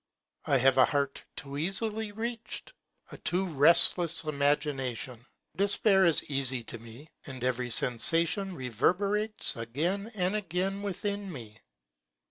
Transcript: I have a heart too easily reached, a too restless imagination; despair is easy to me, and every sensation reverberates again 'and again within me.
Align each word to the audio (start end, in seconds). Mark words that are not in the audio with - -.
I 0.45 0.57
have 0.57 0.79
a 0.79 0.85
heart 0.85 1.21
too 1.35 1.57
easily 1.59 2.11
reached, 2.11 2.73
a 3.11 3.19
too 3.19 3.45
restless 3.45 4.23
imagination; 4.23 5.27
despair 5.55 6.05
is 6.05 6.23
easy 6.23 6.63
to 6.63 6.79
me, 6.79 7.11
and 7.27 7.43
every 7.43 7.69
sensation 7.69 8.55
reverberates 8.55 9.55
again 9.55 10.11
'and 10.15 10.35
again 10.35 10.81
within 10.81 11.31
me. 11.31 11.57